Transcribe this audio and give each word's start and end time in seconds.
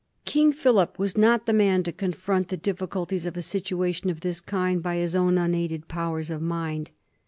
King 0.25 0.51
Philip 0.51 0.97
was 0.97 1.15
not 1.15 1.45
the 1.45 1.53
man 1.53 1.83
to 1.83 1.91
confront 1.91 2.47
the 2.47 2.57
diffi 2.57 2.87
culties 2.87 3.27
of 3.27 3.37
a 3.37 3.41
situation 3.43 4.09
of 4.09 4.21
this 4.21 4.41
kind 4.41 4.81
by 4.81 4.95
his 4.95 5.15
own 5.15 5.37
unaided 5.37 5.87
powers 5.87 6.31
of 6.31 6.41
mind. 6.41 6.89